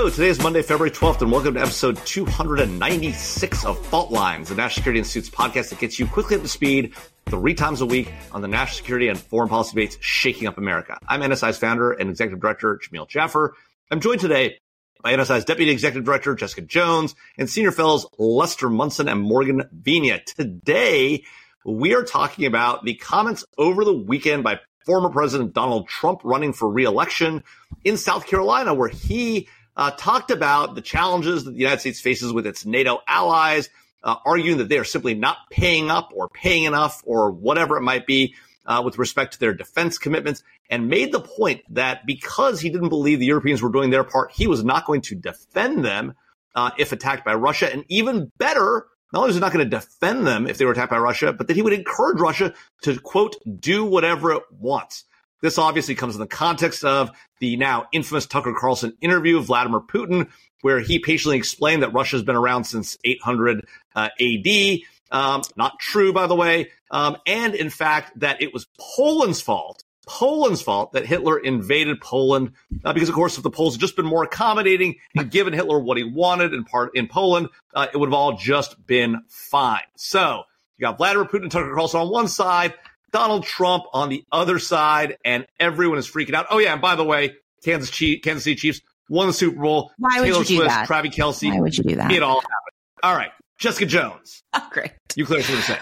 [0.00, 4.54] Hello, today is Monday, February 12th, and welcome to episode 296 of Fault Lines, the
[4.54, 6.94] National Security Institute's podcast that gets you quickly up to speed
[7.26, 10.98] three times a week on the national security and foreign policy debates shaking up America.
[11.06, 13.54] I'm NSI's founder and executive director, Jamil Jaffer.
[13.90, 14.60] I'm joined today
[15.02, 20.24] by NSI's deputy executive director, Jessica Jones, and senior fellows Lester Munson and Morgan Vigna.
[20.24, 21.24] Today,
[21.62, 26.54] we are talking about the comments over the weekend by former President Donald Trump running
[26.54, 27.44] for reelection
[27.84, 29.46] in South Carolina, where he
[29.80, 33.70] uh, talked about the challenges that the United States faces with its NATO allies,
[34.04, 37.80] uh, arguing that they are simply not paying up or paying enough or whatever it
[37.80, 38.34] might be
[38.66, 42.90] uh, with respect to their defense commitments, and made the point that because he didn't
[42.90, 46.12] believe the Europeans were doing their part, he was not going to defend them
[46.54, 47.72] uh, if attacked by Russia.
[47.72, 50.72] And even better, not only was he not going to defend them if they were
[50.72, 52.52] attacked by Russia, but that he would encourage Russia
[52.82, 55.04] to, quote, do whatever it wants.
[55.40, 59.80] This obviously comes in the context of the now infamous Tucker Carlson interview of Vladimir
[59.80, 60.28] Putin,
[60.62, 64.78] where he patiently explained that Russia has been around since 800 uh, AD.
[65.10, 66.70] Um, not true, by the way.
[66.90, 72.52] Um, and in fact, that it was Poland's fault, Poland's fault that Hitler invaded Poland,
[72.84, 75.78] uh, because of course, if the Poles had just been more accommodating and given Hitler
[75.78, 79.82] what he wanted in part in Poland, uh, it would have all just been fine.
[79.96, 80.44] So
[80.78, 82.74] you got Vladimir Putin and Tucker Carlson on one side,
[83.12, 86.46] Donald Trump on the other side, and everyone is freaking out.
[86.50, 89.90] Oh yeah, and by the way, Kansas Chief, Kansas City Chiefs won the Super Bowl.
[89.98, 90.86] Why Taylor would you Swift, do that?
[90.86, 91.52] Travis Kelce.
[91.52, 92.12] Why would you do that?
[92.12, 92.54] It all happened.
[93.02, 94.92] All right, Jessica Jones, Oh, great.
[95.16, 95.78] you clear something to say.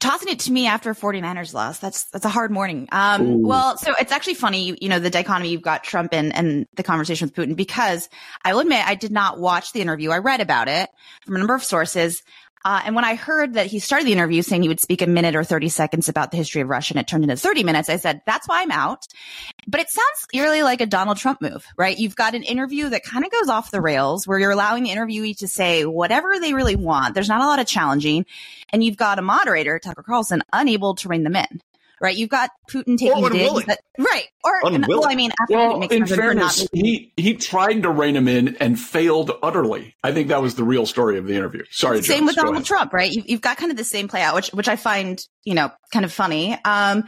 [0.00, 1.78] Tossing it to me after 49ers loss.
[1.80, 2.88] That's, that's a hard morning.
[2.92, 3.46] Um, Ooh.
[3.48, 6.66] well, so it's actually funny, you, you know, the dichotomy you've got Trump and, and
[6.76, 8.08] the conversation with Putin because
[8.44, 10.10] I will admit I did not watch the interview.
[10.10, 10.88] I read about it
[11.24, 12.22] from a number of sources.
[12.64, 15.06] Uh, and when I heard that he started the interview saying he would speak a
[15.06, 17.88] minute or 30 seconds about the history of Russia and it turned into 30 minutes,
[17.88, 19.06] I said, that's why I'm out.
[19.66, 21.98] But it sounds eerily like a Donald Trump move, right?
[21.98, 24.90] You've got an interview that kind of goes off the rails where you're allowing the
[24.90, 27.14] interviewee to say whatever they really want.
[27.14, 28.26] There's not a lot of challenging.
[28.70, 31.62] And you've got a moderator, Tucker Carlson, unable to rein them in.
[32.00, 34.26] Right, you've got Putin taking Or digs, that, right?
[34.44, 34.88] Or Unwilling.
[34.88, 37.82] well, I mean, after Putin Well, makes in comments, they're not fairness, he he tried
[37.82, 39.96] to rein him in and failed utterly.
[40.04, 41.64] I think that was the real story of the interview.
[41.70, 42.66] Sorry, Same Jones, with Donald ahead.
[42.66, 43.10] Trump, right?
[43.10, 45.70] You've, you've got kind of the same play out, which which I find you know
[45.92, 46.56] kind of funny.
[46.64, 47.04] Um,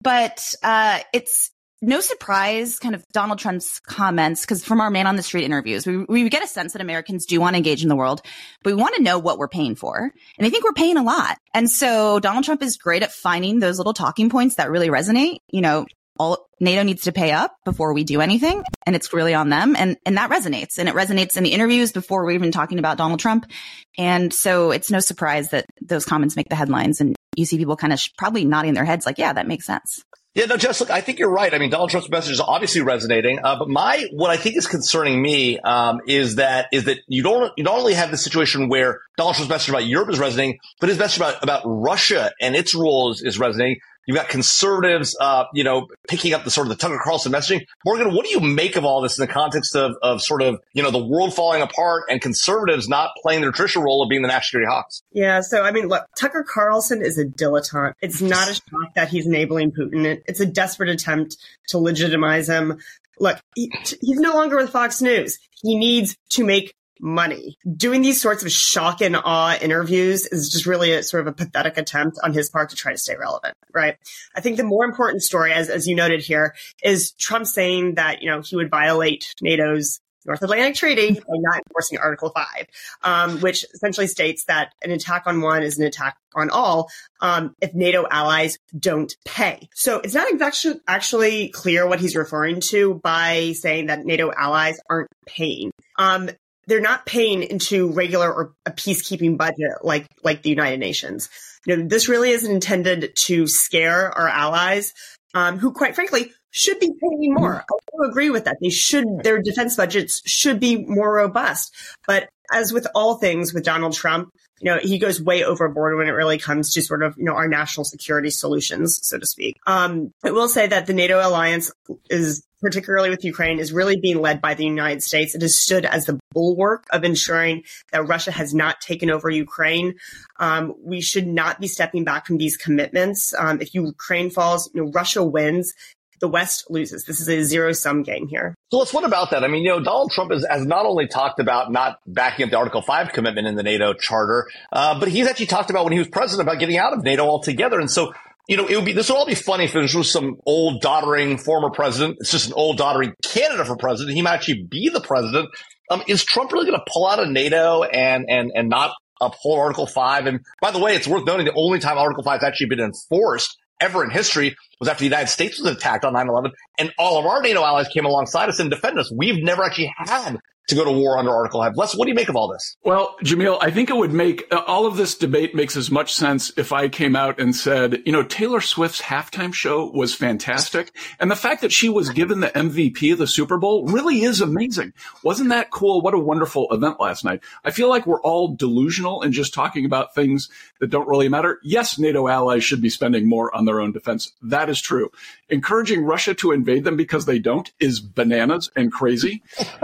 [0.00, 1.50] but uh, it's
[1.82, 5.86] no surprise, kind of Donald Trump's comments because from our man on the street interviews,
[5.86, 8.22] we we get a sense that Americans do want to engage in the world,
[8.62, 11.02] but we want to know what we're paying for, and I think we're paying a
[11.02, 11.36] lot.
[11.52, 15.38] And so Donald Trump is great at finding those little talking points that really resonate.
[15.48, 15.86] You know,
[16.18, 18.62] all NATO needs to pay up before we do anything.
[18.86, 19.74] And it's really on them.
[19.76, 22.98] And, and that resonates and it resonates in the interviews before we're even talking about
[22.98, 23.50] Donald Trump.
[23.98, 27.76] And so it's no surprise that those comments make the headlines and you see people
[27.76, 30.04] kind of sh- probably nodding their heads like, yeah, that makes sense.
[30.34, 31.52] Yeah, no, Jess, look, I think you're right.
[31.52, 34.66] I mean, Donald Trump's message is obviously resonating, uh, but my what I think is
[34.66, 38.70] concerning me um, is that is that you don't you not only have the situation
[38.70, 42.56] where Donald Trump's message about Europe is resonating, but his message about about Russia and
[42.56, 43.78] its role is, is resonating.
[44.06, 47.66] You've got conservatives, uh, you know, picking up the sort of the Tucker Carlson messaging.
[47.84, 50.60] Morgan, what do you make of all this in the context of, of sort of,
[50.72, 54.22] you know, the world falling apart and conservatives not playing their traditional role of being
[54.22, 55.02] the national security hawks?
[55.12, 57.94] Yeah, so I mean, look, Tucker Carlson is a dilettante.
[58.02, 60.20] It's not a shock that he's enabling Putin.
[60.26, 61.36] It's a desperate attempt
[61.68, 62.78] to legitimize him.
[63.20, 65.38] Look, he, he's no longer with Fox News.
[65.62, 67.58] He needs to make money.
[67.76, 71.32] Doing these sorts of shock and awe interviews is just really a sort of a
[71.32, 73.96] pathetic attempt on his part to try to stay relevant, right?
[74.34, 78.22] I think the more important story, as, as you noted here, is Trump saying that,
[78.22, 82.66] you know, he would violate NATO's North Atlantic Treaty by not enforcing Article 5,
[83.02, 86.88] um, which essentially states that an attack on one is an attack on all
[87.20, 89.68] um, if NATO allies don't pay.
[89.74, 94.78] So it's not exactly actually clear what he's referring to by saying that NATO allies
[94.88, 95.72] aren't paying.
[95.98, 96.30] Um,
[96.66, 101.28] they're not paying into regular or a peacekeeping budget like like the United Nations.
[101.66, 104.94] You know, this really isn't intended to scare our allies,
[105.34, 107.56] um, who quite frankly should be paying more.
[107.56, 108.58] I do agree with that.
[108.60, 111.74] They should their defense budgets should be more robust.
[112.06, 114.30] But as with all things with Donald Trump,
[114.60, 117.34] you know, he goes way overboard when it really comes to sort of, you know,
[117.34, 119.56] our national security solutions, so to speak.
[119.66, 121.72] Um, I will say that the NATO alliance
[122.08, 125.34] is particularly with Ukraine is really being led by the United States.
[125.34, 129.94] It has stood as the bulwark of ensuring that Russia has not taken over Ukraine.
[130.38, 133.34] Um, we should not be stepping back from these commitments.
[133.38, 135.74] Um, if Ukraine falls, you know, Russia wins.
[136.20, 137.02] The West loses.
[137.02, 138.54] This is a zero sum game here.
[138.70, 139.42] So let's, what about that?
[139.42, 142.52] I mean, you know, Donald Trump has, has not only talked about not backing up
[142.52, 145.92] the Article 5 commitment in the NATO charter, uh, but he's actually talked about when
[145.92, 147.80] he was president about getting out of NATO altogether.
[147.80, 148.12] And so,
[148.48, 150.80] you know, it would be, this would all be funny if it was some old
[150.82, 152.16] doddering former president.
[152.20, 154.16] It's just an old doddering candidate for president.
[154.16, 155.48] He might actually be the president
[155.90, 159.58] Um, is Trump really going to pull out of NATO and and and not uphold
[159.60, 160.26] Article Five?
[160.26, 162.80] And by the way, it's worth noting the only time Article Five has actually been
[162.80, 167.18] enforced ever in history was after the United States was attacked on 9-11 and all
[167.18, 169.12] of our NATO allies came alongside us and defended us.
[169.12, 171.76] We've never actually had to go to war under Article 5.
[171.76, 172.76] Les, what do you make of all this?
[172.84, 176.14] Well, Jamil, I think it would make uh, all of this debate makes as much
[176.14, 180.94] sense if I came out and said, you know, Taylor Swift's halftime show was fantastic.
[181.18, 184.40] And the fact that she was given the MVP of the Super Bowl really is
[184.40, 184.92] amazing.
[185.22, 186.00] Wasn't that cool?
[186.00, 187.40] What a wonderful event last night.
[187.64, 190.48] I feel like we're all delusional and just talking about things
[190.78, 191.58] that don't really matter.
[191.62, 194.32] Yes, NATO allies should be spending more on their own defense.
[194.42, 195.10] That is true.
[195.48, 199.42] Encouraging Russia to invade them because they don't is bananas and crazy.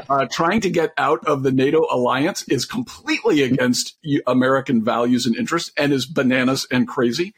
[0.08, 5.36] Uh, trying to get out of the NATO alliance is completely against American values and
[5.36, 7.34] interests and is bananas and crazy.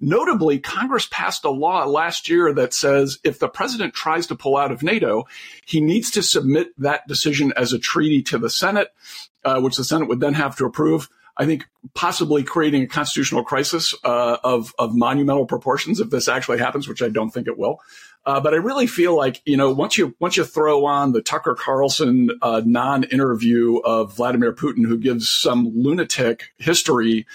[0.00, 4.56] Notably, Congress passed a law last year that says if the president tries to pull
[4.56, 5.26] out of NATO,
[5.66, 8.88] he needs to submit that decision as a treaty to the Senate,
[9.44, 11.08] uh, which the Senate would then have to approve.
[11.36, 16.58] I think possibly creating a constitutional crisis uh, of of monumental proportions if this actually
[16.58, 17.80] happens, which I don't think it will.
[18.26, 21.22] Uh, but I really feel like you know once you once you throw on the
[21.22, 27.26] Tucker Carlson uh, non-interview of Vladimir Putin, who gives some lunatic history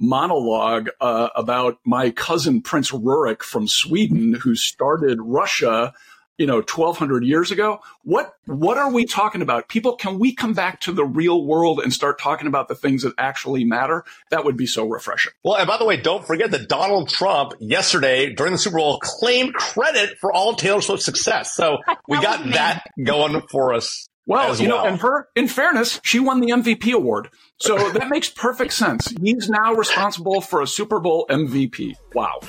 [0.00, 5.94] monologue uh, about my cousin Prince Rurik from Sweden, who started Russia
[6.38, 10.52] you know 1200 years ago what what are we talking about people can we come
[10.52, 14.44] back to the real world and start talking about the things that actually matter that
[14.44, 18.32] would be so refreshing well and by the way don't forget that donald trump yesterday
[18.32, 21.78] during the super bowl claimed credit for all taylor swift's success so
[22.08, 24.84] we got that going for us well, you well.
[24.84, 27.28] know, and her, in fairness, she won the MVP award.
[27.58, 29.12] So that makes perfect sense.
[29.22, 31.94] He's now responsible for a Super Bowl MVP.
[32.14, 32.40] Wow.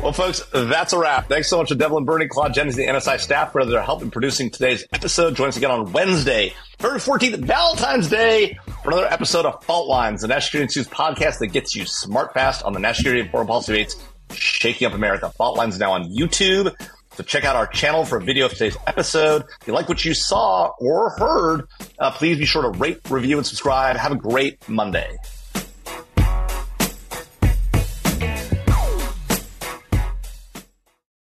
[0.00, 1.28] Well, folks, that's a wrap.
[1.28, 4.10] Thanks so much to Devlin Bernie, Claude Jennings, the NSI staff for their help in
[4.10, 5.36] producing today's episode.
[5.36, 10.22] Join us again on Wednesday, February 14th, Valentine's Day, for another episode of Fault Lines,
[10.22, 13.30] the National Security Institute's podcast that gets you smart fast on the national security and
[13.30, 13.96] foreign policy debates
[14.32, 15.30] shaking up America.
[15.30, 16.74] Fault Lines now on YouTube.
[17.14, 19.44] So check out our channel for a video of today's episode.
[19.60, 21.68] If you like what you saw or heard,
[21.98, 23.96] uh, please be sure to rate, review, and subscribe.
[23.96, 25.16] Have a great Monday.